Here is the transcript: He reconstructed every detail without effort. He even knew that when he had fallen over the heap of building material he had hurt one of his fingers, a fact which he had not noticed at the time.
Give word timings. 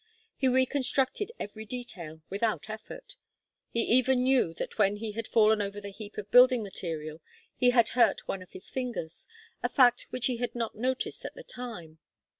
He 0.35 0.47
reconstructed 0.47 1.31
every 1.39 1.63
detail 1.63 2.23
without 2.27 2.71
effort. 2.71 3.17
He 3.69 3.81
even 3.83 4.23
knew 4.23 4.51
that 4.55 4.79
when 4.79 4.95
he 4.95 5.11
had 5.11 5.27
fallen 5.27 5.61
over 5.61 5.79
the 5.79 5.91
heap 5.91 6.17
of 6.17 6.31
building 6.31 6.63
material 6.63 7.21
he 7.55 7.69
had 7.69 7.89
hurt 7.89 8.27
one 8.27 8.41
of 8.41 8.53
his 8.53 8.67
fingers, 8.67 9.27
a 9.61 9.69
fact 9.69 10.07
which 10.09 10.25
he 10.25 10.37
had 10.37 10.55
not 10.55 10.73
noticed 10.73 11.23
at 11.23 11.35
the 11.35 11.43
time. 11.43 11.99